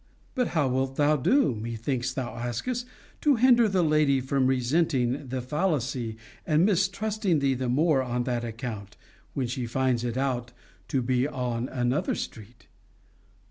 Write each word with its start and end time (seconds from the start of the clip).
But 0.33 0.47
how 0.57 0.67
wilt 0.67 0.95
thou 0.95 1.15
do, 1.15 1.53
methinks 1.53 2.11
thou 2.11 2.33
askest, 2.35 2.87
to 3.21 3.35
hinder 3.35 3.69
the 3.69 3.83
lady 3.83 4.19
from 4.19 4.47
resenting 4.47 5.27
the 5.27 5.41
fallacy, 5.43 6.17
and 6.43 6.65
mistrusting 6.65 7.37
thee 7.37 7.53
the 7.53 7.69
more 7.69 8.01
on 8.01 8.23
that 8.23 8.43
account, 8.43 8.97
when 9.35 9.45
she 9.45 9.67
finds 9.67 10.03
it 10.03 10.17
out 10.17 10.53
to 10.87 11.03
be 11.03 11.25
in 11.25 11.69
another 11.69 12.15
street? 12.15 12.65